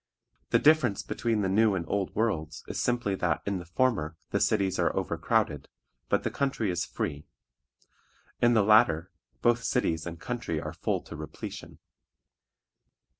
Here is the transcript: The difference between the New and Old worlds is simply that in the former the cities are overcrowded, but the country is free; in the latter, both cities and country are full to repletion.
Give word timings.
The 0.49 0.57
difference 0.57 1.03
between 1.03 1.41
the 1.41 1.47
New 1.47 1.75
and 1.75 1.85
Old 1.87 2.15
worlds 2.15 2.63
is 2.67 2.79
simply 2.79 3.13
that 3.17 3.43
in 3.45 3.59
the 3.59 3.67
former 3.67 4.17
the 4.31 4.39
cities 4.39 4.79
are 4.79 4.95
overcrowded, 4.97 5.67
but 6.09 6.23
the 6.23 6.31
country 6.31 6.71
is 6.71 6.87
free; 6.87 7.27
in 8.41 8.55
the 8.55 8.63
latter, 8.63 9.11
both 9.43 9.63
cities 9.63 10.07
and 10.07 10.19
country 10.19 10.59
are 10.59 10.73
full 10.73 11.01
to 11.03 11.15
repletion. 11.15 11.77